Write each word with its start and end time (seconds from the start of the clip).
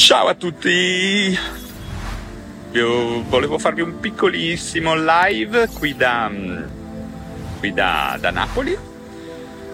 Ciao 0.00 0.28
a 0.28 0.34
tutti! 0.34 1.38
Io 2.72 3.22
volevo 3.24 3.58
farvi 3.58 3.82
un 3.82 4.00
piccolissimo 4.00 4.94
live 4.94 5.68
qui 5.68 5.94
da, 5.94 6.32
qui 7.58 7.74
da, 7.74 8.16
da 8.18 8.30
Napoli, 8.30 8.74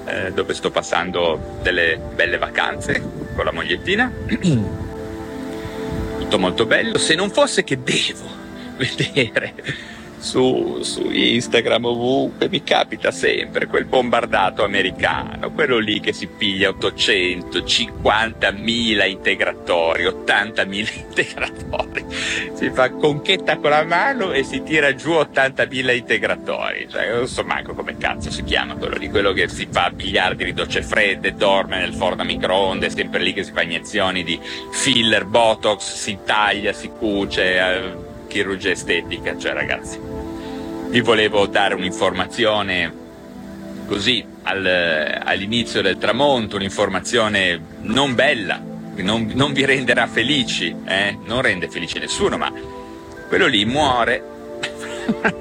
eh, 0.05 0.33
dove 0.33 0.53
sto 0.53 0.73
passando 0.73 1.59
delle 1.63 2.01
belle 2.13 2.39
vacanze 2.39 3.01
con 3.37 3.45
la 3.45 3.53
mogliettina. 3.53 4.13
Tutto 6.19 6.39
molto 6.41 6.67
bello, 6.67 6.99
se 6.99 7.15
non 7.15 7.31
fosse 7.31 7.63
che 7.63 7.81
devo 7.81 8.29
vedere 8.77 9.55
su, 10.19 10.83
su, 10.83 11.09
Instagram 11.09 11.85
ovunque 11.85 12.49
mi 12.49 12.65
capita 12.65 13.13
sempre 13.13 13.67
quel 13.67 13.85
bombardato 13.85 14.65
americano, 14.65 15.36
quello 15.57 15.79
lì 15.79 15.99
che 16.01 16.13
si 16.13 16.27
piglia 16.27 16.69
850.000 16.69 19.09
integratori, 19.09 20.05
80.000 20.05 20.69
integratori, 21.09 22.05
si 22.53 22.69
fa 22.71 22.91
conchetta 22.91 23.57
con 23.57 23.71
la 23.71 23.83
mano 23.83 24.33
e 24.33 24.43
si 24.45 24.63
tira 24.63 24.95
giù 24.95 25.13
80.000 25.13 25.97
integratori, 25.97 26.87
cioè 26.91 27.11
non 27.11 27.27
so 27.27 27.43
manco 27.43 27.73
come 27.73 27.97
cazzo 27.97 28.31
si 28.31 28.45
chiama 28.45 28.75
quello 28.75 28.97
lì, 28.97 29.09
quello 29.09 29.33
che 29.33 29.49
si 29.49 29.67
fa 29.71 29.91
biliardi 29.91 30.45
di 30.45 30.53
docce 30.53 30.83
fredde, 30.83 31.35
dorme 31.35 31.79
nel 31.79 31.95
forno 31.95 32.21
a 32.21 32.27
microonde, 32.27 32.91
sempre 32.91 33.21
lì 33.21 33.33
che 33.33 33.43
si 33.43 33.53
fa 33.53 33.63
iniezioni 33.63 34.23
di 34.23 34.39
filler, 34.73 35.25
botox, 35.25 35.95
si 35.95 36.19
taglia, 36.23 36.75
si 36.75 36.91
cuce, 36.91 37.57
eh, 37.57 37.95
chirurgia 38.27 38.73
estetica, 38.73 39.39
cioè 39.39 39.55
ragazzi, 39.55 39.99
vi 40.91 41.01
volevo 41.01 41.47
dare 41.47 41.75
un'informazione 41.75 43.05
così 43.87 44.25
al, 44.43 44.67
all'inizio 45.25 45.83
del 45.83 45.99
tramonto, 45.99 46.57
un'informazione 46.57 47.61
non 47.81 48.15
bella, 48.15 48.61
non, 48.97 49.31
non 49.35 49.53
vi 49.53 49.65
renderà 49.65 50.07
felici, 50.07 50.75
eh? 50.87 51.19
non 51.25 51.43
rende 51.43 51.69
felice 51.69 51.99
nessuno, 51.99 52.37
ma 52.37 52.53
quello 53.29 53.47
lì 53.47 53.65
muore, 53.65 54.23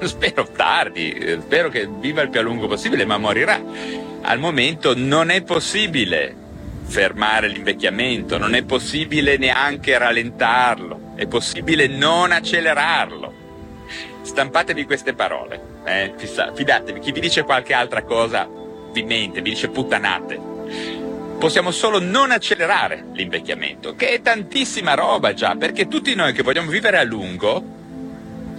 spero 0.04 0.48
tardi, 0.54 1.38
spero 1.40 1.68
che 1.68 1.88
viva 1.98 2.22
il 2.22 2.30
più 2.30 2.40
a 2.40 2.42
lungo 2.42 2.66
possibile, 2.66 3.04
ma 3.04 3.18
morirà. 3.18 3.62
Al 4.22 4.38
momento 4.38 4.94
non 4.96 5.30
è 5.30 5.42
possibile 5.42 6.34
fermare 6.84 7.48
l'invecchiamento, 7.48 8.38
non 8.38 8.54
è 8.54 8.62
possibile 8.62 9.36
neanche 9.36 9.98
rallentarlo 9.98 11.06
è 11.16 11.26
possibile 11.26 11.88
non 11.88 12.30
accelerarlo. 12.30 13.32
Stampatevi 14.22 14.84
queste 14.84 15.14
parole, 15.14 15.60
eh? 15.86 16.14
fidatevi, 16.54 17.00
chi 17.00 17.12
vi 17.12 17.20
dice 17.20 17.44
qualche 17.44 17.72
altra 17.72 18.02
cosa 18.02 18.48
vi 18.92 19.02
mente, 19.02 19.40
vi 19.40 19.50
dice 19.50 19.68
puttanate. 19.68 20.38
Possiamo 21.38 21.70
solo 21.70 22.00
non 22.00 22.30
accelerare 22.30 23.06
l'invecchiamento, 23.12 23.94
che 23.94 24.08
è 24.08 24.20
tantissima 24.22 24.94
roba 24.94 25.34
già, 25.34 25.54
perché 25.54 25.86
tutti 25.86 26.14
noi 26.14 26.32
che 26.32 26.42
vogliamo 26.42 26.70
vivere 26.70 26.98
a 26.98 27.04
lungo, 27.04 27.62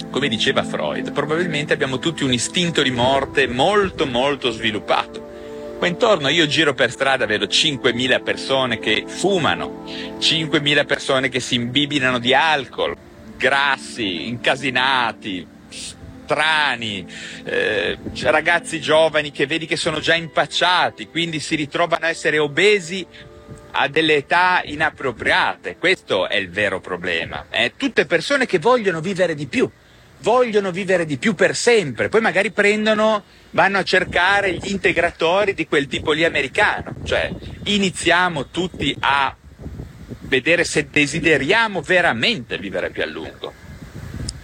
come 0.10 0.28
diceva 0.28 0.64
Freud, 0.64 1.12
probabilmente 1.12 1.74
abbiamo 1.74 2.00
tutti 2.00 2.24
un 2.24 2.32
istinto 2.32 2.82
di 2.82 2.92
morte 2.92 3.48
molto 3.48 4.06
molto 4.06 4.52
sviluppato 4.52 5.28
Qua 5.78 5.86
intorno 5.86 6.28
io 6.30 6.48
giro 6.48 6.74
per 6.74 6.90
strada, 6.90 7.28
vedo 7.28 7.46
5.000 7.46 8.24
persone 8.24 8.80
che 8.80 9.04
fumano, 9.06 9.84
5.000 9.86 10.86
persone 10.88 11.30
che 11.30 11.40
si 11.40 11.54
imbibinano 11.54 12.18
di 12.18 12.34
alcol, 12.34 12.96
grassi, 13.38 14.28
incasinati, 14.28 15.46
strani, 16.28 17.08
eh, 17.46 17.98
ragazzi 18.24 18.82
giovani 18.82 19.32
che 19.32 19.46
vedi 19.46 19.66
che 19.66 19.78
sono 19.78 20.02
già 20.02 20.14
impacciati, 20.14 21.08
quindi 21.08 21.40
si 21.40 21.56
ritrovano 21.56 22.06
a 22.06 22.10
essere 22.10 22.38
obesi 22.38 23.08
a 23.72 23.88
delle 23.88 24.16
età 24.16 24.62
inappropriate. 24.66 25.78
Questo 25.78 26.28
è 26.28 26.36
il 26.36 26.50
vero 26.50 26.82
problema. 26.82 27.46
Eh? 27.50 27.74
Tutte 27.78 28.06
persone 28.06 28.46
che 28.46 28.60
vogliono 28.60 29.00
vivere 29.00 29.36
di 29.36 29.48
più 29.48 29.70
vogliono 30.20 30.72
vivere 30.72 31.06
di 31.06 31.18
più 31.18 31.36
per 31.36 31.56
sempre, 31.56 32.10
poi 32.10 32.22
magari 32.22 32.52
prendono, 32.52 33.24
vanno 33.52 33.78
a 33.78 33.84
cercare 33.84 34.52
gli 34.54 34.72
integratori 34.72 35.54
di 35.54 35.68
quel 35.68 35.86
tipo 35.86 36.12
lì 36.12 36.26
americano, 36.26 36.96
cioè 37.06 37.32
iniziamo 37.66 38.48
tutti 38.48 38.96
a 39.00 39.36
vedere 40.22 40.64
se 40.64 40.88
desideriamo 40.90 41.82
veramente 41.82 42.58
vivere 42.58 42.90
più 42.90 43.04
a 43.04 43.06
lungo. 43.06 43.47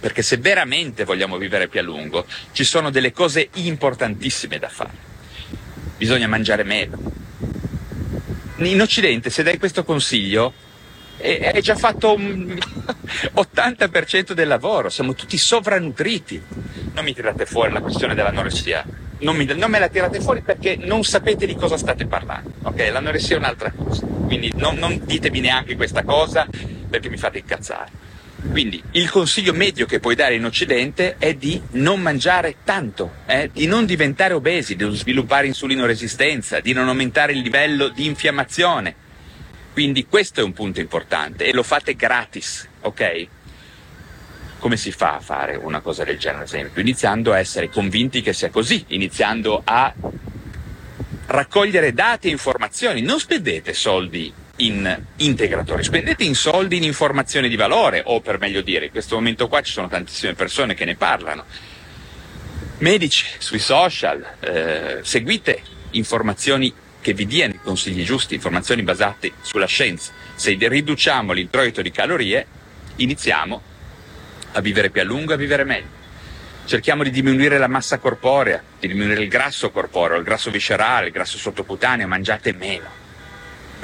Perché 0.04 0.20
se 0.20 0.36
veramente 0.36 1.04
vogliamo 1.04 1.38
vivere 1.38 1.66
più 1.66 1.80
a 1.80 1.82
lungo, 1.82 2.26
ci 2.52 2.62
sono 2.62 2.90
delle 2.90 3.10
cose 3.10 3.48
importantissime 3.54 4.58
da 4.58 4.68
fare. 4.68 4.90
Bisogna 5.96 6.26
mangiare 6.28 6.62
meno. 6.62 7.00
In 8.56 8.82
Occidente, 8.82 9.30
se 9.30 9.42
dai 9.42 9.56
questo 9.56 9.82
consiglio, 9.82 10.52
è 11.16 11.58
già 11.62 11.74
fatto 11.74 12.12
un 12.12 12.52
80% 13.34 14.32
del 14.32 14.46
lavoro, 14.46 14.90
siamo 14.90 15.14
tutti 15.14 15.38
sovrannutriti. 15.38 16.38
Non 16.92 17.02
mi 17.02 17.14
tirate 17.14 17.46
fuori 17.46 17.72
la 17.72 17.80
questione 17.80 18.14
dell'anoressia, 18.14 18.84
non, 19.20 19.34
mi, 19.34 19.46
non 19.46 19.70
me 19.70 19.78
la 19.78 19.88
tirate 19.88 20.20
fuori 20.20 20.42
perché 20.42 20.76
non 20.76 21.02
sapete 21.04 21.46
di 21.46 21.54
cosa 21.54 21.78
state 21.78 22.04
parlando, 22.04 22.52
ok? 22.64 22.90
L'anoressia 22.92 23.36
è 23.36 23.38
un'altra 23.38 23.72
cosa, 23.74 24.04
quindi 24.04 24.52
non, 24.56 24.76
non 24.76 25.00
ditemi 25.02 25.40
neanche 25.40 25.76
questa 25.76 26.02
cosa 26.02 26.46
perché 26.90 27.08
mi 27.08 27.16
fate 27.16 27.38
incazzare. 27.38 28.03
Quindi 28.50 28.82
il 28.92 29.10
consiglio 29.10 29.52
medio 29.52 29.86
che 29.86 30.00
puoi 30.00 30.14
dare 30.14 30.34
in 30.34 30.44
Occidente 30.44 31.16
è 31.18 31.34
di 31.34 31.60
non 31.72 32.00
mangiare 32.00 32.56
tanto, 32.62 33.14
eh? 33.26 33.50
di 33.52 33.66
non 33.66 33.84
diventare 33.84 34.34
obesi, 34.34 34.76
di 34.76 34.84
non 34.84 34.94
sviluppare 34.94 35.46
insulinoresistenza, 35.46 36.60
di 36.60 36.72
non 36.72 36.88
aumentare 36.88 37.32
il 37.32 37.40
livello 37.40 37.88
di 37.88 38.06
infiammazione, 38.06 38.94
quindi 39.72 40.06
questo 40.06 40.40
è 40.40 40.44
un 40.44 40.52
punto 40.52 40.78
importante 40.78 41.46
e 41.46 41.52
lo 41.52 41.64
fate 41.64 41.96
gratis, 41.96 42.68
ok? 42.82 43.26
Come 44.60 44.76
si 44.76 44.92
fa 44.92 45.16
a 45.16 45.20
fare 45.20 45.56
una 45.56 45.80
cosa 45.80 46.04
del 46.04 46.16
genere, 46.16 46.42
ad 46.42 46.46
esempio? 46.46 46.80
Iniziando 46.80 47.32
a 47.32 47.40
essere 47.40 47.68
convinti 47.68 48.22
che 48.22 48.32
sia 48.32 48.50
così, 48.50 48.84
iniziando 48.88 49.60
a 49.64 49.92
raccogliere 51.26 51.92
dati 51.92 52.28
e 52.28 52.30
informazioni. 52.30 53.02
Non 53.02 53.18
spendete 53.18 53.74
soldi 53.74 54.32
in 54.56 55.02
integratori, 55.16 55.82
spendete 55.82 56.22
in 56.24 56.34
soldi 56.34 56.76
in 56.76 56.84
informazioni 56.84 57.48
di 57.48 57.56
valore, 57.56 58.02
o 58.04 58.20
per 58.20 58.38
meglio 58.38 58.60
dire, 58.60 58.86
in 58.86 58.90
questo 58.90 59.16
momento 59.16 59.48
qua 59.48 59.60
ci 59.62 59.72
sono 59.72 59.88
tantissime 59.88 60.34
persone 60.34 60.74
che 60.74 60.84
ne 60.84 60.94
parlano. 60.94 61.44
Medici 62.78 63.26
sui 63.38 63.58
social, 63.58 64.24
eh, 64.40 64.98
seguite 65.02 65.62
informazioni 65.92 66.72
che 67.00 67.12
vi 67.12 67.26
diano 67.26 67.54
i 67.54 67.60
consigli 67.62 68.04
giusti, 68.04 68.34
informazioni 68.34 68.82
basate 68.82 69.32
sulla 69.42 69.66
scienza. 69.66 70.12
Se 70.34 70.56
riduciamo 70.58 71.32
l'introito 71.32 71.82
di 71.82 71.90
calorie, 71.90 72.46
iniziamo 72.96 73.60
a 74.52 74.60
vivere 74.60 74.90
più 74.90 75.00
a 75.00 75.04
lungo, 75.04 75.34
a 75.34 75.36
vivere 75.36 75.64
meglio. 75.64 76.02
Cerchiamo 76.64 77.02
di 77.02 77.10
diminuire 77.10 77.58
la 77.58 77.68
massa 77.68 77.98
corporea, 77.98 78.62
di 78.80 78.88
diminuire 78.88 79.22
il 79.22 79.28
grasso 79.28 79.70
corporeo, 79.70 80.16
il 80.16 80.24
grasso 80.24 80.50
viscerale, 80.50 81.08
il 81.08 81.12
grasso 81.12 81.36
sottocutaneo, 81.36 82.06
mangiate 82.06 82.52
meno. 82.54 83.03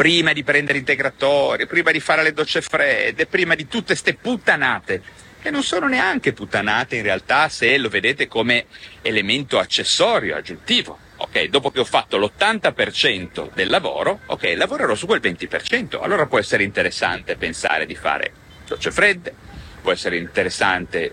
Prima 0.00 0.32
di 0.32 0.42
prendere 0.42 0.78
integratori, 0.78 1.66
prima 1.66 1.90
di 1.90 2.00
fare 2.00 2.22
le 2.22 2.32
docce 2.32 2.62
fredde, 2.62 3.26
prima 3.26 3.54
di 3.54 3.68
tutte 3.68 3.94
ste 3.94 4.14
puttanate, 4.14 5.02
che 5.42 5.50
non 5.50 5.62
sono 5.62 5.88
neanche 5.88 6.32
puttanate 6.32 6.96
in 6.96 7.02
realtà 7.02 7.50
se 7.50 7.76
lo 7.76 7.90
vedete 7.90 8.26
come 8.26 8.64
elemento 9.02 9.58
accessorio, 9.58 10.36
aggiuntivo 10.36 10.98
ok, 11.16 11.48
dopo 11.48 11.70
che 11.70 11.80
ho 11.80 11.84
fatto 11.84 12.16
l'80% 12.16 13.50
del 13.52 13.68
lavoro, 13.68 14.20
ok, 14.24 14.54
lavorerò 14.56 14.94
su 14.94 15.04
quel 15.04 15.20
20%. 15.20 16.00
Allora 16.00 16.24
può 16.24 16.38
essere 16.38 16.62
interessante 16.62 17.36
pensare 17.36 17.84
di 17.84 17.94
fare 17.94 18.32
docce 18.66 18.90
fredde, 18.90 19.34
può 19.82 19.92
essere 19.92 20.16
interessante 20.16 21.12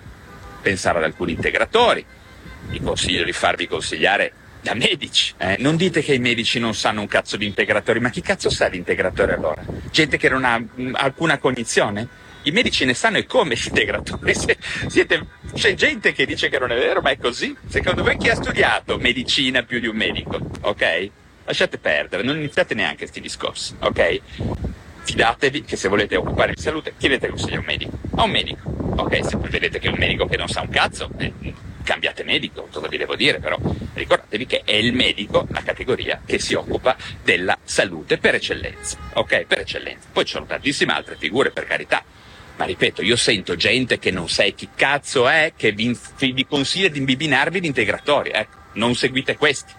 pensare 0.61 0.99
ad 0.99 1.03
alcuni 1.03 1.33
integratori. 1.33 2.05
Vi 2.67 2.79
consiglio 2.79 3.25
di 3.25 3.33
farvi 3.33 3.67
consigliare 3.67 4.31
da 4.67 4.73
medici. 4.73 5.33
Eh? 5.37 5.55
Non 5.59 5.77
dite 5.77 6.01
che 6.01 6.13
i 6.13 6.19
medici 6.19 6.59
non 6.59 6.75
sanno 6.75 6.99
un 6.99 7.07
cazzo 7.07 7.37
di 7.37 7.45
integratori, 7.45 8.01
ma 8.01 8.09
chi 8.09 8.21
cazzo 8.21 8.49
sa 8.49 8.67
di 8.67 8.77
integratori 8.77 9.31
allora? 9.31 9.63
Gente 9.91 10.17
che 10.17 10.27
non 10.27 10.43
ha 10.43 10.57
mh, 10.59 10.67
mm, 10.81 10.95
alcuna 10.95 11.37
cognizione? 11.37 12.25
i 12.43 12.51
medici 12.51 12.85
ne 12.85 12.93
sanno 12.93 13.17
e 13.17 13.25
come 13.25 13.55
gli 13.55 13.67
integratori. 13.67 14.33
Siete, 14.87 15.25
c'è 15.53 15.73
gente 15.73 16.13
che 16.13 16.25
dice 16.25 16.47
che 16.47 16.57
non 16.57 16.71
è 16.71 16.75
vero, 16.75 17.01
ma 17.01 17.09
è 17.09 17.17
così. 17.17 17.53
Secondo 17.67 18.03
voi 18.03 18.15
chi 18.15 18.29
ha 18.29 18.35
studiato 18.35 18.97
medicina 18.97 19.63
più 19.63 19.81
di 19.81 19.87
un 19.87 19.97
medico? 19.97 20.39
Ok? 20.61 21.09
Lasciate 21.43 21.77
perdere, 21.77 22.23
non 22.23 22.37
iniziate 22.37 22.73
neanche 22.73 22.99
questi 22.99 23.19
discorsi, 23.19 23.75
ok? 23.79 24.21
Fidatevi 25.03 25.63
che 25.63 25.75
se 25.75 25.89
volete 25.89 26.15
occupare 26.15 26.53
di 26.53 26.61
salute 26.61 26.93
chiedete 26.97 27.27
consiglio 27.27 27.57
a 27.57 27.59
un 27.59 27.65
medico. 27.65 27.99
A 28.15 28.23
un 28.23 28.31
medico. 28.31 28.69
Ok, 28.95 29.25
se 29.25 29.37
vedete 29.37 29.79
che 29.79 29.87
è 29.87 29.91
un 29.91 29.97
medico 29.97 30.25
che 30.25 30.37
non 30.37 30.47
sa 30.47 30.61
un 30.61 30.69
cazzo, 30.69 31.09
eh, 31.17 31.33
cambiate 31.83 32.23
medico, 32.23 32.67
cosa 32.71 32.87
vi 32.87 32.97
devo 32.97 33.15
dire 33.15 33.39
però? 33.39 33.57
Ricordatevi 34.29 34.45
che 34.45 34.61
è 34.65 34.75
il 34.75 34.93
medico 34.93 35.47
la 35.51 35.63
categoria 35.63 36.21
che 36.25 36.39
si 36.39 36.53
occupa 36.53 36.95
della 37.23 37.57
salute 37.63 38.17
per 38.17 38.35
eccellenza, 38.35 38.97
ok? 39.13 39.45
Per 39.45 39.59
eccellenza. 39.59 40.07
Poi 40.11 40.25
ci 40.25 40.33
sono 40.33 40.45
tantissime 40.45 40.93
altre 40.93 41.15
figure, 41.17 41.51
per 41.51 41.65
carità, 41.65 42.03
ma 42.57 42.65
ripeto, 42.65 43.01
io 43.01 43.15
sento 43.15 43.55
gente 43.55 43.99
che 43.99 44.11
non 44.11 44.27
sai 44.27 44.53
chi 44.53 44.69
cazzo 44.75 45.29
è, 45.29 45.53
che 45.55 45.71
vi, 45.71 45.97
vi 46.17 46.45
consiglia 46.45 46.89
di 46.89 46.99
imbibinarvi 46.99 47.61
di 47.61 47.67
integratori. 47.67 48.31
Ecco, 48.31 48.57
non 48.73 48.95
seguite 48.95 49.37
questi. 49.37 49.71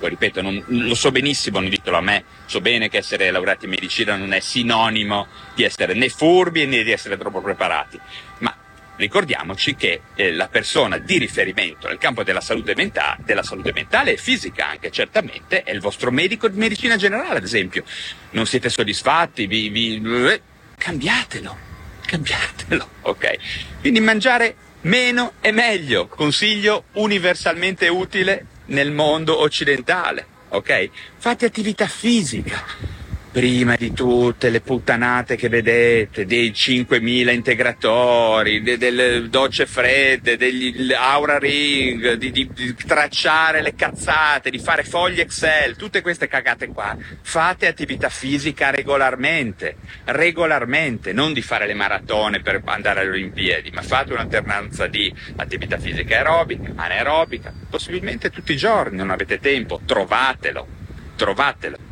ripeto, 0.00 0.42
non, 0.42 0.62
lo 0.66 0.94
so 0.94 1.10
benissimo, 1.10 1.58
non 1.60 1.70
ditelo 1.70 1.96
a 1.96 2.02
me, 2.02 2.24
so 2.44 2.60
bene 2.60 2.88
che 2.88 2.98
essere 2.98 3.30
laureati 3.30 3.64
in 3.64 3.70
medicina 3.70 4.16
non 4.16 4.32
è 4.32 4.40
sinonimo 4.40 5.26
di 5.54 5.62
essere 5.62 5.94
né 5.94 6.08
furbi 6.08 6.66
né 6.66 6.82
di 6.82 6.92
essere 6.92 7.16
troppo 7.16 7.40
preparati, 7.40 7.98
ma 8.38 8.54
ricordiamoci 8.98 9.74
che 9.74 10.02
eh, 10.14 10.32
la 10.32 10.48
persona 10.48 10.98
di 10.98 11.18
riferimento 11.18 11.88
nel 11.88 11.98
campo 11.98 12.22
della 12.22 12.40
salute, 12.40 12.74
menta- 12.74 13.16
della 13.24 13.42
salute 13.42 13.72
mentale 13.72 14.12
e 14.12 14.16
fisica 14.16 14.68
anche 14.68 14.90
certamente 14.90 15.62
è 15.62 15.70
il 15.70 15.80
vostro 15.80 16.10
medico 16.10 16.48
di 16.48 16.58
medicina 16.58 16.96
generale 16.96 17.38
ad 17.38 17.44
esempio. 17.44 17.84
Non 18.30 18.46
siete 18.46 18.68
soddisfatti, 18.68 19.46
vi, 19.46 19.68
vi, 19.68 20.02
eh, 20.28 20.40
cambiatelo, 20.76 21.56
cambiatelo, 22.04 22.88
ok? 23.02 23.36
Quindi 23.80 24.00
mangiare 24.00 24.54
meno 24.82 25.34
è 25.40 25.50
meglio, 25.50 26.06
consiglio 26.08 26.84
universalmente 26.92 27.88
utile 27.88 28.46
nel 28.66 28.90
mondo 28.92 29.40
occidentale, 29.40 30.26
ok? 30.48 30.90
Fate 31.18 31.46
attività 31.46 31.86
fisica 31.86 32.87
prima 33.30 33.76
di 33.76 33.92
tutte 33.92 34.48
le 34.48 34.60
puttanate 34.60 35.36
che 35.36 35.48
vedete, 35.48 36.24
dei 36.24 36.50
5.000 36.50 37.32
integratori, 37.32 38.62
de, 38.62 38.78
delle 38.78 39.28
docce 39.28 39.66
fredde, 39.66 40.36
degli 40.36 40.92
Aura 40.92 41.38
Ring, 41.38 42.14
di, 42.14 42.30
di, 42.30 42.48
di, 42.52 42.74
tracciare 42.74 43.60
le 43.60 43.74
cazzate, 43.74 44.50
di 44.50 44.58
fare 44.58 44.82
fogli 44.82 45.20
Excel, 45.20 45.76
tutte 45.76 46.00
queste 46.00 46.26
cagate 46.26 46.68
qua, 46.68 46.96
fate 47.20 47.66
attività 47.66 48.08
fisica 48.08 48.70
regolarmente, 48.70 49.76
regolarmente, 50.04 51.12
non 51.12 51.32
di 51.32 51.42
fare 51.42 51.66
le 51.66 51.74
maratone 51.74 52.40
per 52.40 52.62
andare 52.64 53.00
alle 53.00 53.10
Olimpiadi, 53.10 53.70
ma 53.70 53.82
fate 53.82 54.14
un'alternanza 54.14 54.86
di 54.86 55.12
attività 55.36 55.78
fisica 55.78 56.16
aerobica, 56.16 56.72
anaerobica, 56.74 57.52
possibilmente 57.68 58.30
tutti 58.30 58.52
i 58.52 58.56
giorni, 58.56 58.96
non 58.96 59.10
avete 59.10 59.38
tempo, 59.38 59.80
trovatelo, 59.84 60.66
trovatelo 61.14 61.87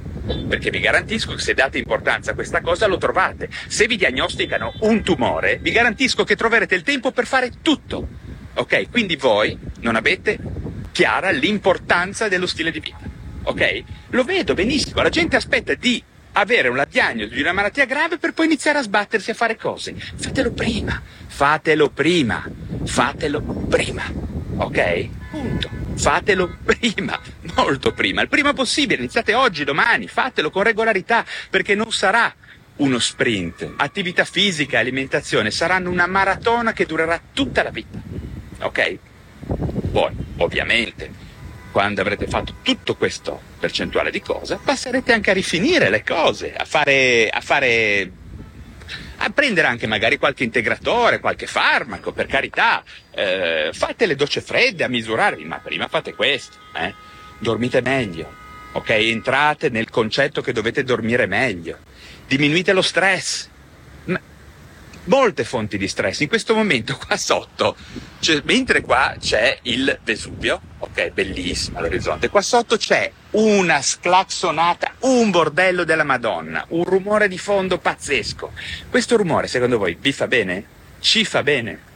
perché 0.48 0.70
vi 0.70 0.80
garantisco 0.80 1.34
che 1.34 1.40
se 1.40 1.54
date 1.54 1.78
importanza 1.78 2.32
a 2.32 2.34
questa 2.34 2.60
cosa 2.60 2.86
lo 2.86 2.98
trovate. 2.98 3.48
Se 3.68 3.86
vi 3.86 3.96
diagnosticano 3.96 4.74
un 4.80 5.02
tumore, 5.02 5.58
vi 5.60 5.70
garantisco 5.70 6.24
che 6.24 6.36
troverete 6.36 6.74
il 6.74 6.82
tempo 6.82 7.12
per 7.12 7.26
fare 7.26 7.52
tutto. 7.62 8.06
Ok? 8.54 8.90
Quindi 8.90 9.16
voi 9.16 9.56
non 9.80 9.96
avete 9.96 10.38
chiara 10.92 11.30
l'importanza 11.30 12.28
dello 12.28 12.46
stile 12.46 12.70
di 12.70 12.80
vita. 12.80 12.98
Ok? 13.44 13.82
Lo 14.10 14.24
vedo 14.24 14.54
benissimo, 14.54 15.02
la 15.02 15.08
gente 15.08 15.36
aspetta 15.36 15.74
di 15.74 16.02
avere 16.32 16.68
una 16.68 16.84
diagnosi 16.84 17.34
di 17.34 17.40
una 17.40 17.52
malattia 17.52 17.86
grave 17.86 18.18
per 18.18 18.32
poi 18.32 18.46
iniziare 18.46 18.78
a 18.78 18.82
sbattersi 18.82 19.30
a 19.30 19.34
fare 19.34 19.56
cose. 19.56 19.94
Fatelo 19.94 20.50
prima, 20.52 21.00
fatelo 21.26 21.88
prima, 21.90 22.44
fatelo 22.84 23.40
prima. 23.40 24.02
Ok? 24.56 25.08
Punto 25.30 25.75
fatelo 25.96 26.56
prima, 26.64 27.18
molto 27.56 27.92
prima, 27.92 28.22
il 28.22 28.28
prima 28.28 28.52
possibile, 28.52 29.00
iniziate 29.00 29.34
oggi, 29.34 29.64
domani, 29.64 30.06
fatelo 30.06 30.50
con 30.50 30.62
regolarità, 30.62 31.24
perché 31.50 31.74
non 31.74 31.90
sarà 31.90 32.32
uno 32.76 32.98
sprint. 32.98 33.74
Attività 33.76 34.24
fisica 34.24 34.78
alimentazione 34.78 35.50
saranno 35.50 35.90
una 35.90 36.06
maratona 36.06 36.72
che 36.72 36.86
durerà 36.86 37.20
tutta 37.32 37.62
la 37.62 37.70
vita. 37.70 37.98
Ok? 38.60 38.98
Poi, 39.92 40.12
ovviamente, 40.38 41.10
quando 41.72 42.00
avrete 42.00 42.26
fatto 42.26 42.54
tutto 42.62 42.96
questo 42.96 43.40
percentuale 43.58 44.10
di 44.10 44.20
cose, 44.20 44.58
passerete 44.62 45.12
anche 45.12 45.30
a 45.30 45.34
rifinire 45.34 45.90
le 45.90 46.02
cose, 46.02 46.54
a 46.54 46.64
fare, 46.64 47.28
a 47.28 47.40
fare 47.40 48.10
a 49.18 49.30
prendere 49.30 49.66
anche 49.66 49.86
magari 49.86 50.18
qualche 50.18 50.44
integratore, 50.44 51.20
qualche 51.20 51.46
farmaco, 51.46 52.12
per 52.12 52.26
carità, 52.26 52.82
eh, 53.10 53.70
fate 53.72 54.06
le 54.06 54.14
docce 54.14 54.40
fredde 54.40 54.84
a 54.84 54.88
misurarvi, 54.88 55.44
ma 55.44 55.58
prima 55.58 55.88
fate 55.88 56.14
questo, 56.14 56.56
eh? 56.74 56.94
dormite 57.38 57.80
meglio, 57.80 58.32
ok? 58.72 58.90
Entrate 58.90 59.68
nel 59.70 59.90
concetto 59.90 60.40
che 60.40 60.52
dovete 60.52 60.84
dormire 60.84 61.26
meglio, 61.26 61.78
diminuite 62.26 62.72
lo 62.72 62.82
stress, 62.82 63.48
molte 65.06 65.44
fonti 65.44 65.78
di 65.78 65.88
stress. 65.88 66.20
In 66.20 66.28
questo 66.28 66.54
momento 66.54 66.96
qua 66.96 67.16
sotto, 67.16 67.76
cioè, 68.20 68.40
mentre 68.44 68.80
qua 68.80 69.16
c'è 69.18 69.58
il 69.62 69.98
Vesuvio, 70.02 70.60
ok, 70.78 71.10
bellissimo 71.10 71.80
l'orizzonte, 71.80 72.28
qua 72.28 72.40
sotto 72.40 72.76
c'è 72.76 73.10
una 73.32 73.82
sclaxonata, 73.82 74.94
un 75.00 75.30
bordello 75.30 75.84
della 75.84 76.04
Madonna, 76.04 76.64
un 76.68 76.84
rumore 76.84 77.28
di 77.28 77.38
fondo 77.38 77.78
pazzesco. 77.78 78.52
Questo 78.88 79.16
rumore, 79.16 79.46
secondo 79.46 79.78
voi, 79.78 79.96
vi 80.00 80.12
fa 80.12 80.26
bene? 80.26 80.64
Ci 81.00 81.24
fa 81.24 81.42
bene? 81.42 81.94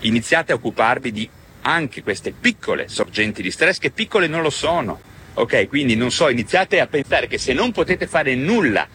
Iniziate 0.00 0.52
a 0.52 0.56
occuparvi 0.56 1.12
di 1.12 1.28
anche 1.62 2.02
queste 2.02 2.32
piccole 2.32 2.88
sorgenti 2.88 3.42
di 3.42 3.50
stress, 3.50 3.78
che 3.78 3.90
piccole 3.90 4.26
non 4.26 4.42
lo 4.42 4.50
sono. 4.50 5.00
Ok, 5.36 5.66
quindi 5.66 5.96
non 5.96 6.12
so, 6.12 6.28
iniziate 6.28 6.78
a 6.78 6.86
pensare 6.86 7.26
che 7.26 7.38
se 7.38 7.52
non 7.52 7.72
potete 7.72 8.06
fare 8.06 8.36
nulla 8.36 8.86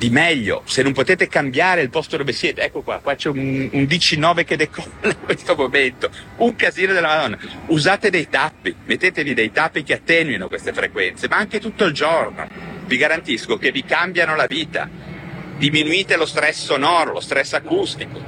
di 0.00 0.08
meglio, 0.08 0.62
se 0.64 0.82
non 0.82 0.92
potete 0.92 1.28
cambiare 1.28 1.82
il 1.82 1.90
posto 1.90 2.16
dove 2.16 2.32
siete, 2.32 2.62
ecco 2.62 2.80
qua, 2.80 3.00
qua 3.00 3.14
c'è 3.14 3.28
un, 3.28 3.68
un 3.70 3.82
DC9 3.82 4.44
che 4.44 4.56
decolla 4.56 4.88
in 5.02 5.20
questo 5.22 5.54
momento, 5.54 6.10
un 6.36 6.56
casino 6.56 6.94
della 6.94 7.08
Madonna, 7.08 7.38
usate 7.66 8.08
dei 8.08 8.28
tappi, 8.28 8.74
mettetevi 8.84 9.34
dei 9.34 9.52
tappi 9.52 9.82
che 9.82 9.94
attenuino 9.94 10.48
queste 10.48 10.72
frequenze, 10.72 11.28
ma 11.28 11.36
anche 11.36 11.60
tutto 11.60 11.84
il 11.84 11.92
giorno, 11.92 12.46
vi 12.86 12.96
garantisco 12.96 13.58
che 13.58 13.70
vi 13.70 13.84
cambiano 13.84 14.34
la 14.34 14.46
vita, 14.46 14.88
diminuite 15.58 16.16
lo 16.16 16.24
stress 16.24 16.64
sonoro, 16.64 17.12
lo 17.12 17.20
stress 17.20 17.52
acustico, 17.52 18.22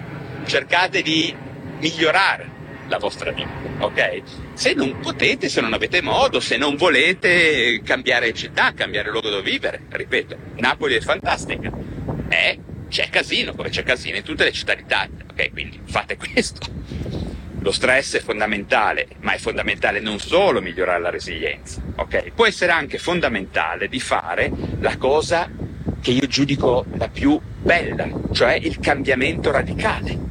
cercate 0.44 1.00
di 1.00 1.34
migliorare 1.78 2.51
la 2.92 2.98
vostra 2.98 3.32
vita, 3.32 3.48
ok? 3.78 4.22
Se 4.52 4.74
non 4.74 4.98
potete, 5.00 5.48
se 5.48 5.62
non 5.62 5.72
avete 5.72 6.02
modo, 6.02 6.40
se 6.40 6.58
non 6.58 6.76
volete 6.76 7.80
cambiare 7.82 8.34
città, 8.34 8.74
cambiare 8.74 9.10
luogo 9.10 9.30
dove 9.30 9.50
vivere, 9.50 9.84
ripeto, 9.88 10.36
Napoli 10.56 10.94
è 10.94 11.00
fantastica, 11.00 11.72
eh, 12.28 12.58
c'è 12.90 13.08
casino, 13.08 13.54
come 13.54 13.70
c'è 13.70 13.82
casino 13.82 14.18
in 14.18 14.22
tutte 14.22 14.44
le 14.44 14.52
città 14.52 14.74
d'Italia, 14.74 15.24
ok? 15.30 15.50
Quindi 15.52 15.80
fate 15.84 16.18
questo. 16.18 16.60
Lo 17.60 17.72
stress 17.72 18.16
è 18.16 18.20
fondamentale, 18.20 19.08
ma 19.20 19.32
è 19.32 19.38
fondamentale 19.38 20.00
non 20.00 20.18
solo 20.18 20.60
migliorare 20.60 21.00
la 21.00 21.10
resilienza, 21.10 21.80
ok? 21.96 22.32
Può 22.34 22.46
essere 22.46 22.72
anche 22.72 22.98
fondamentale 22.98 23.88
di 23.88 24.00
fare 24.00 24.52
la 24.80 24.98
cosa 24.98 25.50
che 26.02 26.10
io 26.10 26.26
giudico 26.26 26.84
la 26.96 27.08
più 27.08 27.40
bella, 27.40 28.06
cioè 28.32 28.52
il 28.54 28.78
cambiamento 28.80 29.50
radicale 29.50 30.21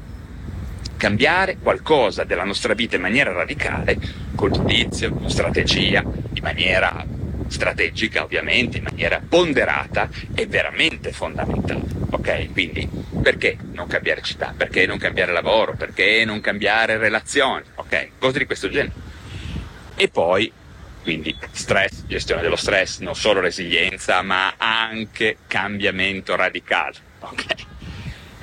cambiare 1.01 1.57
qualcosa 1.57 2.25
della 2.25 2.43
nostra 2.43 2.75
vita 2.75 2.95
in 2.95 3.01
maniera 3.01 3.31
radicale, 3.31 3.97
col 4.35 4.51
giudizio, 4.51 5.11
con 5.11 5.31
strategia, 5.31 6.01
in 6.01 6.43
maniera 6.43 7.03
strategica 7.47 8.21
ovviamente, 8.21 8.77
in 8.77 8.83
maniera 8.83 9.19
ponderata, 9.27 10.07
è 10.35 10.45
veramente 10.45 11.11
fondamentale. 11.11 11.81
Ok? 12.11 12.51
Quindi 12.51 12.87
perché 13.19 13.57
non 13.71 13.87
cambiare 13.87 14.21
città? 14.21 14.53
Perché 14.55 14.85
non 14.85 14.99
cambiare 14.99 15.31
lavoro? 15.31 15.73
Perché 15.73 16.23
non 16.23 16.39
cambiare 16.39 16.97
relazioni? 16.97 17.63
Ok? 17.73 18.09
Cose 18.19 18.37
di 18.37 18.45
questo 18.45 18.69
genere. 18.69 18.93
E 19.95 20.07
poi 20.07 20.53
quindi 21.01 21.35
stress, 21.49 22.03
gestione 22.05 22.43
dello 22.43 22.55
stress, 22.55 22.99
non 22.99 23.15
solo 23.15 23.39
resilienza, 23.39 24.21
ma 24.21 24.53
anche 24.55 25.37
cambiamento 25.47 26.35
radicale. 26.35 26.93
Okay? 27.21 27.70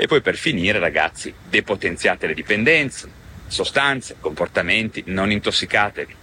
E 0.01 0.07
poi 0.07 0.21
per 0.21 0.37
finire, 0.37 0.79
ragazzi, 0.79 1.35
depotenziate 1.51 2.29
le 2.29 2.35
dipendenze, 2.35 3.11
sostanze, 3.49 4.15
comportamenti, 4.21 5.03
non 5.07 5.33
intossicatevi. 5.33 6.15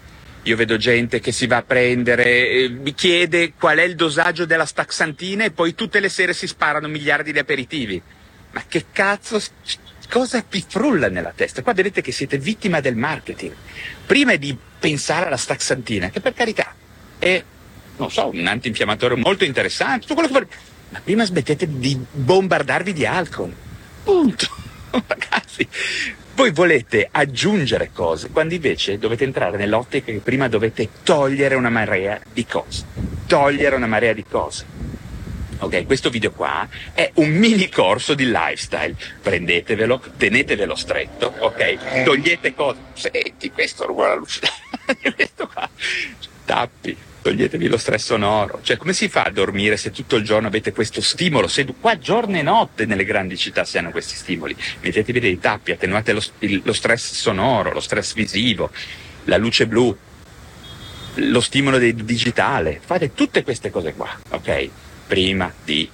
Io 0.44 0.56
vedo 0.56 0.78
gente 0.78 1.20
che 1.20 1.34
si 1.34 1.46
va 1.46 1.58
a 1.58 1.62
prendere, 1.62 2.48
eh, 2.48 2.70
mi 2.70 2.94
chiede 2.94 3.52
qual 3.52 3.80
è 3.80 3.84
il 3.84 3.96
dosaggio 3.96 4.46
della 4.46 4.66
staxantina 4.66 5.44
e 5.44 5.52
poi 5.52 5.76
tutte 5.76 6.00
le 6.00 6.08
sere 6.08 6.34
si 6.34 6.48
sparano 6.48 6.88
miliardi 6.88 7.34
di 7.34 7.40
aperitivi. 7.40 8.02
Ma 8.52 8.64
che 8.66 8.86
cazzo, 8.94 9.42
cosa 10.10 10.42
vi 10.50 10.64
frulla 10.66 11.10
nella 11.10 11.34
testa? 11.36 11.62
Qua 11.62 11.74
vedete 11.74 12.00
che 12.00 12.14
siete 12.14 12.38
vittima 12.38 12.80
del 12.80 12.96
marketing. 12.96 13.54
Prima 14.06 14.38
di 14.38 14.58
pensare 14.80 15.26
alla 15.26 15.36
staxantina, 15.36 16.12
che 16.12 16.22
per 16.22 16.34
carità 16.34 16.74
è, 17.20 17.44
non 17.98 18.10
so, 18.10 18.30
un 18.30 18.48
antinfiammatore 18.48 19.16
molto 19.16 19.44
interessante, 19.44 20.06
tutto 20.06 20.14
quello 20.14 20.30
che 20.30 20.74
ma 20.88 21.02
prima 21.04 21.26
smettete 21.26 21.68
di 21.68 22.00
bombardarvi 22.12 22.94
di 22.94 23.06
alcol 23.06 23.54
Punto. 24.06 24.48
Ragazzi, 24.92 25.68
voi 26.36 26.52
volete 26.52 27.10
aggiungere 27.12 27.90
cose 27.92 28.30
quando 28.30 28.54
invece 28.54 29.00
dovete 29.00 29.24
entrare 29.24 29.58
nell'ottica 29.58 30.12
che 30.12 30.20
prima 30.20 30.48
dovete 30.48 30.90
togliere 31.02 31.56
una 31.56 31.70
marea 31.70 32.22
di 32.32 32.46
cose. 32.46 32.86
Togliere 33.26 33.76
una 33.76 33.88
marea 33.88 34.14
di 34.14 34.24
cose. 34.24 34.66
Ok, 35.58 35.88
questo 35.88 36.12
video 36.12 36.32
qua 36.32 36.68
è 36.94 37.10
un 37.16 37.32
mini 37.32 37.68
corso 37.68 38.14
di 38.14 38.26
lifestyle. 38.26 38.96
Prendetevelo, 39.24 40.00
tenetevelo 40.18 40.76
stretto, 40.76 41.34
ok? 41.40 42.04
Togliete 42.04 42.54
cose. 42.54 42.80
Senti, 42.94 43.50
questo 43.52 43.88
rumore 43.88 44.12
allucinante. 44.12 45.12
questo 45.16 45.48
qua. 45.48 45.68
Tappi 46.46 46.96
toglietevi 47.26 47.68
lo 47.68 47.78
stress 47.78 48.06
sonoro. 48.06 48.60
Cioè, 48.62 48.78
come 48.78 48.94
si 48.94 49.10
fa 49.10 49.24
a 49.24 49.32
dormire 49.32 49.78
se 49.78 49.90
tutto 49.90 50.16
il 50.16 50.24
giorno 50.24 50.48
avete 50.48 50.72
questo 50.72 51.02
stimolo? 51.02 51.48
Se 51.48 51.66
qua 51.80 51.98
giorno 51.98 52.38
e 52.38 52.44
notte 52.44 52.86
nelle 52.86 53.04
grandi 53.04 53.36
città 53.36 53.64
si 53.64 53.80
hanno 53.80 53.90
questi 53.90 54.16
stimoli. 54.16 54.56
Mettetevi 54.82 55.20
dei 55.20 55.40
tappi, 55.40 55.72
attenuate 55.72 56.14
lo, 56.14 56.22
il, 56.40 56.62
lo 56.64 56.74
stress 56.74 57.14
sonoro, 57.14 57.72
lo 57.72 57.80
stress 57.80 58.14
visivo, 58.14 58.70
la 59.24 59.38
luce 59.38 59.66
blu. 59.66 59.98
lo 61.16 61.42
stimolo 61.42 61.80
del 61.80 61.96
digitale, 61.96 62.80
fate 62.84 63.16
tutte 63.16 63.42
queste 63.42 63.72
cose 63.72 63.94
qua, 63.94 64.16
ok? 64.30 64.70
Prima 65.08 65.52
di 65.64 65.90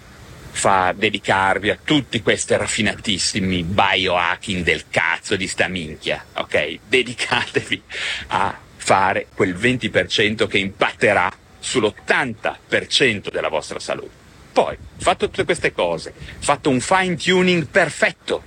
fa 0.53 0.93
dedicarvi 0.93 1.69
a 1.69 1.77
tutti 1.81 2.21
questi 2.21 2.57
raffinatissimi 2.57 3.63
biohacking 3.63 4.63
del 4.63 4.83
cazzo 4.89 5.37
di 5.37 5.47
sta 5.47 5.69
minchia, 5.69 6.25
ok? 6.33 6.79
Dedicatevi 6.89 7.81
a 8.27 8.69
fare 8.91 9.27
quel 9.33 9.55
20% 9.55 10.47
che 10.47 10.57
impatterà 10.57 11.31
sull'80% 11.63 13.31
della 13.31 13.47
vostra 13.47 13.79
salute. 13.79 14.19
Poi, 14.51 14.77
fatto 14.97 15.27
tutte 15.27 15.45
queste 15.45 15.71
cose, 15.71 16.13
fatto 16.39 16.69
un 16.69 16.81
fine 16.81 17.15
tuning 17.15 17.67
perfetto, 17.67 18.43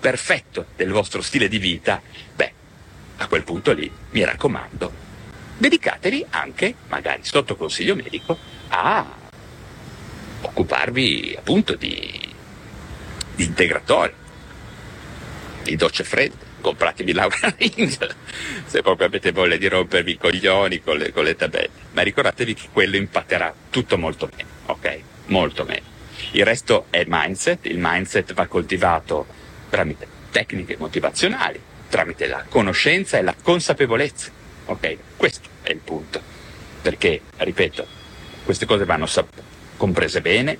perfetto 0.00 0.68
del 0.76 0.92
vostro 0.92 1.20
stile 1.20 1.46
di 1.46 1.58
vita, 1.58 2.00
beh, 2.34 2.52
a 3.18 3.26
quel 3.26 3.44
punto 3.44 3.74
lì, 3.74 3.92
mi 4.12 4.24
raccomando, 4.24 4.90
dedicatevi 5.58 6.24
anche, 6.30 6.74
magari 6.88 7.22
sotto 7.24 7.54
consiglio 7.54 7.94
medico, 7.94 8.38
a 8.68 9.04
occuparvi 10.40 11.34
appunto 11.36 11.74
di, 11.74 12.34
di 13.34 13.44
integratori, 13.44 14.14
di 15.64 15.76
docce 15.76 16.02
fredde, 16.02 16.41
compratevi 16.62 17.12
Laura 17.12 17.54
Ring 17.58 18.14
se 18.64 18.80
proprio 18.80 19.06
avete 19.06 19.32
voglia 19.32 19.56
di 19.56 19.68
rompervi 19.68 20.12
i 20.12 20.16
coglioni 20.16 20.80
con 20.80 20.96
le, 20.96 21.12
con 21.12 21.24
le 21.24 21.36
tabelle, 21.36 21.68
ma 21.92 22.00
ricordatevi 22.00 22.54
che 22.54 22.68
quello 22.72 22.96
impatterà 22.96 23.54
tutto 23.68 23.98
molto 23.98 24.26
bene, 24.34 24.48
ok? 24.66 25.00
Molto 25.26 25.66
bene. 25.66 25.82
Il 26.30 26.46
resto 26.46 26.86
è 26.88 27.04
mindset, 27.06 27.66
il 27.66 27.78
mindset 27.78 28.32
va 28.32 28.46
coltivato 28.46 29.26
tramite 29.68 30.06
tecniche 30.30 30.76
motivazionali, 30.78 31.60
tramite 31.90 32.26
la 32.26 32.46
conoscenza 32.48 33.18
e 33.18 33.22
la 33.22 33.34
consapevolezza, 33.42 34.30
ok? 34.64 34.96
Questo 35.18 35.48
è 35.60 35.70
il 35.70 35.80
punto, 35.84 36.22
perché, 36.80 37.20
ripeto, 37.36 37.86
queste 38.44 38.64
cose 38.64 38.86
vanno 38.86 39.04
sapute 39.04 39.42
comprese 39.76 40.20
bene, 40.20 40.56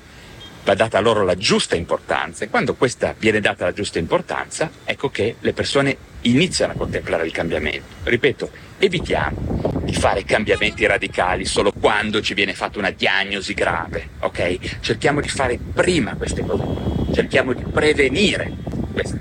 va 0.65 0.75
data 0.75 1.01
loro 1.01 1.25
la 1.25 1.37
giusta 1.37 1.75
importanza 1.75 2.45
e 2.45 2.49
quando 2.49 2.75
questa 2.75 3.15
viene 3.19 3.41
data 3.41 3.65
la 3.65 3.73
giusta 3.73 3.99
importanza, 3.99 4.71
ecco 4.85 5.11
che 5.11 5.37
le 5.41 5.53
persone 5.53 5.97
iniziano 6.23 6.73
a 6.73 6.77
contemplare 6.77 7.27
il 7.27 7.33
cambiamento. 7.33 7.83
Ripeto, 8.05 8.51
evitiamo 8.79 9.81
di 9.83 9.95
fare 9.95 10.25
cambiamenti 10.25 10.87
radicali 10.87 11.45
solo 11.45 11.73
quando 11.73 12.21
ci 12.21 12.35
viene 12.35 12.55
fatta 12.55 12.79
una 12.79 12.91
diagnosi 12.91 13.55
grave, 13.55 14.11
ok? 14.21 14.81
Cerchiamo 14.81 15.21
di 15.21 15.29
fare 15.29 15.59
prima 15.59 16.15
queste 16.15 16.45
cose, 16.45 16.65
cerchiamo 17.13 17.53
di 17.53 17.65
prevenire 17.65 18.53
questi, 18.93 19.19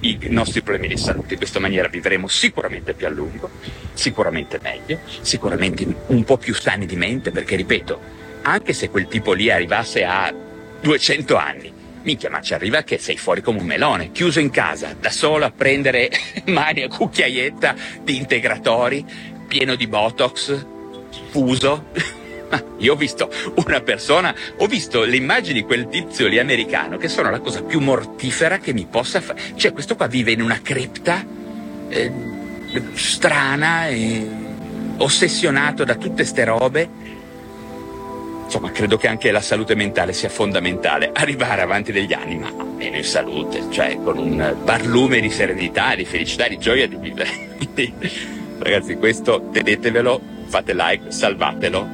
i 0.00 0.18
nostri 0.30 0.62
problemi 0.62 0.88
di 0.88 1.00
salute. 1.00 1.34
In 1.34 1.38
questa 1.38 1.60
maniera 1.60 1.86
vivremo 1.88 2.26
sicuramente 2.26 2.94
più 2.94 3.06
a 3.06 3.10
lungo, 3.10 3.50
sicuramente 3.92 4.58
meglio, 4.60 4.98
sicuramente 5.20 5.86
un 6.06 6.24
po' 6.24 6.38
più 6.38 6.54
sani 6.54 6.86
di 6.86 6.96
mente, 6.96 7.30
perché 7.30 7.54
ripeto, 7.54 8.00
anche 8.42 8.72
se 8.72 8.90
quel 8.90 9.06
tipo 9.06 9.32
lì 9.32 9.50
arrivasse 9.50 10.04
a 10.04 10.32
200 10.80 11.36
anni, 11.36 11.72
minchia, 12.02 12.30
ma 12.30 12.40
ci 12.40 12.54
arriva 12.54 12.82
che 12.82 12.98
sei 12.98 13.16
fuori 13.16 13.42
come 13.42 13.60
un 13.60 13.66
melone, 13.66 14.12
chiuso 14.12 14.40
in 14.40 14.50
casa, 14.50 14.94
da 14.98 15.10
solo 15.10 15.44
a 15.44 15.50
prendere 15.50 16.10
mani 16.46 16.82
a 16.82 16.88
cucchiaietta 16.88 17.74
di 18.02 18.16
integratori, 18.16 19.04
pieno 19.46 19.74
di 19.74 19.86
botox, 19.86 20.66
fuso. 21.30 21.86
Io 22.78 22.94
ho 22.94 22.96
visto 22.96 23.30
una 23.66 23.80
persona, 23.80 24.34
ho 24.56 24.66
visto 24.66 25.04
le 25.04 25.16
immagini 25.16 25.60
di 25.60 25.66
quel 25.66 25.88
tizio 25.88 26.26
lì 26.26 26.38
americano 26.38 26.96
che 26.96 27.08
sono 27.08 27.30
la 27.30 27.38
cosa 27.38 27.62
più 27.62 27.78
mortifera 27.78 28.58
che 28.58 28.72
mi 28.72 28.86
possa 28.90 29.20
fare. 29.20 29.40
Cioè, 29.54 29.72
questo 29.72 29.94
qua 29.94 30.08
vive 30.08 30.32
in 30.32 30.42
una 30.42 30.58
cripta 30.60 31.24
eh, 31.88 32.12
strana, 32.94 33.88
e 33.88 34.26
ossessionato 34.96 35.84
da 35.84 35.94
tutte 35.94 36.24
ste 36.24 36.44
robe 36.44 36.88
insomma, 38.50 38.72
credo 38.72 38.96
che 38.96 39.06
anche 39.06 39.30
la 39.30 39.40
salute 39.40 39.76
mentale 39.76 40.12
sia 40.12 40.28
fondamentale. 40.28 41.12
Arrivare 41.14 41.62
avanti 41.62 41.92
degli 41.92 42.12
anni, 42.12 42.36
ma 42.36 42.50
meno 42.76 42.96
in 42.96 43.04
salute, 43.04 43.62
cioè 43.70 43.96
con 44.02 44.18
un 44.18 44.56
barlume 44.64 45.20
di 45.20 45.30
serenità, 45.30 45.94
di 45.94 46.04
felicità, 46.04 46.48
di 46.48 46.58
gioia 46.58 46.88
di 46.88 46.96
vivere. 46.96 47.28
Ragazzi, 48.58 48.96
questo 48.96 49.50
tenetevelo, 49.52 50.20
fate 50.46 50.74
like, 50.74 51.12
salvatelo, 51.12 51.88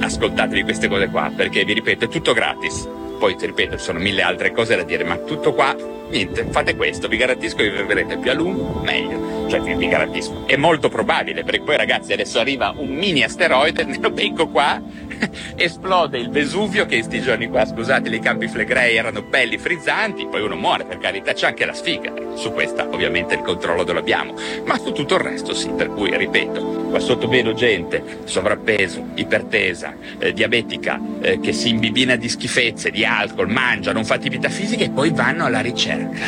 ascoltatevi 0.00 0.62
queste 0.62 0.88
cose 0.88 1.08
qua, 1.08 1.30
perché 1.36 1.64
vi 1.64 1.74
ripeto, 1.74 2.06
è 2.06 2.08
tutto 2.08 2.32
gratis. 2.32 2.88
Poi 3.18 3.36
ti 3.36 3.44
ripeto, 3.44 3.76
ci 3.76 3.84
sono 3.84 3.98
mille 3.98 4.22
altre 4.22 4.52
cose 4.52 4.74
da 4.74 4.84
dire, 4.84 5.04
ma 5.04 5.16
tutto 5.18 5.52
qua, 5.52 5.76
niente, 6.08 6.46
fate 6.50 6.76
questo, 6.76 7.08
vi 7.08 7.18
garantisco 7.18 7.56
che 7.56 7.70
vivrete 7.70 8.16
più 8.16 8.30
a 8.30 8.34
lungo, 8.34 8.80
meglio. 8.82 9.46
Cioè, 9.48 9.60
vi, 9.60 9.74
vi 9.74 9.88
garantisco. 9.88 10.44
È 10.46 10.56
molto 10.56 10.88
probabile, 10.88 11.42
perché 11.42 11.60
poi 11.60 11.76
ragazzi 11.76 12.12
adesso 12.12 12.38
arriva 12.38 12.72
un 12.76 12.88
mini 12.88 13.22
asteroide, 13.22 13.84
ne 13.84 13.98
lo 14.00 14.10
becco 14.10 14.48
qua, 14.48 14.80
esplode 15.56 16.18
il 16.18 16.30
Vesuvio, 16.30 16.86
che 16.86 16.96
in 16.96 17.02
sti 17.02 17.20
giorni 17.20 17.48
qua, 17.48 17.64
scusate, 17.64 18.08
i 18.08 18.20
campi 18.20 18.48
flegrei 18.48 18.96
erano 18.96 19.22
belli 19.22 19.58
frizzanti, 19.58 20.26
poi 20.26 20.42
uno 20.42 20.56
muore, 20.56 20.84
per 20.84 20.98
carità, 20.98 21.32
c'è 21.32 21.46
anche 21.46 21.64
la 21.64 21.74
sfiga. 21.74 22.12
Su 22.34 22.52
questa 22.52 22.88
ovviamente 22.88 23.34
il 23.34 23.42
controllo 23.42 23.84
lo 23.84 23.98
abbiamo, 23.98 24.34
ma 24.64 24.78
su 24.78 24.92
tutto 24.92 25.14
il 25.14 25.20
resto 25.20 25.54
sì, 25.54 25.70
per 25.70 25.88
cui 25.88 26.16
ripeto, 26.16 26.60
qua 26.90 27.00
sotto 27.00 27.28
vedo 27.28 27.52
gente, 27.52 28.20
sovrappeso, 28.24 29.08
ipertesa, 29.14 29.94
eh, 30.18 30.32
diabetica, 30.32 31.00
eh, 31.20 31.40
che 31.40 31.52
si 31.52 31.70
imbibina 31.70 32.16
di 32.16 32.28
schifezze, 32.28 32.90
di 32.90 33.04
alcol, 33.04 33.48
mangia, 33.48 33.92
non 33.92 34.04
fa 34.04 34.14
attività 34.14 34.48
fisica 34.48 34.84
e 34.84 34.90
poi 34.90 35.10
vanno 35.10 35.44
alla 35.44 35.60
ricerca 35.60 36.26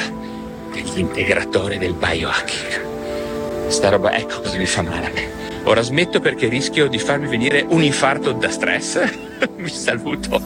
degli 0.73 0.99
integratori 0.99 1.79
del 1.79 1.95
biohacking. 1.95 3.69
Sta 3.69 3.91
roba, 3.91 4.13
ecco 4.17 4.41
cosa 4.41 4.57
mi 4.57 4.67
fa 4.67 4.83
male 4.83 5.07
a 5.07 5.11
me. 5.11 5.50
Ora 5.65 5.83
smetto 5.83 6.21
perché 6.21 6.49
rischio 6.49 6.89
di 6.89 6.99
farmi 6.99 7.29
venire 7.29 7.65
un 7.69 7.83
infarto 7.83 8.33
da 8.33 8.51
stress. 8.51 8.99
Vi 9.57 9.69
saluto 9.69 10.43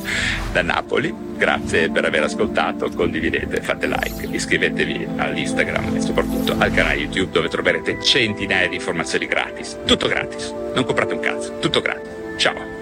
da 0.53 0.63
Napoli, 0.63 1.15
grazie 1.37 1.91
per 1.91 2.05
aver 2.05 2.25
ascoltato, 2.25 2.89
condividete, 2.91 3.61
fate 3.61 3.87
like, 3.87 4.29
iscrivetevi 4.31 5.09
all'Instagram 5.17 5.97
e 5.97 6.01
soprattutto 6.01 6.55
al 6.59 6.73
canale 6.73 6.97
YouTube 6.97 7.31
dove 7.31 7.49
troverete 7.49 8.01
centinaia 8.03 8.69
di 8.69 8.77
informazioni 8.77 9.27
gratis. 9.27 9.79
Tutto 9.85 10.09
gratis, 10.09 10.53
non 10.75 10.85
comprate 10.85 11.15
un 11.15 11.21
cazzo, 11.21 11.59
tutto 11.59 11.81
gratis. 11.81 12.09
Ciao! 12.37 12.74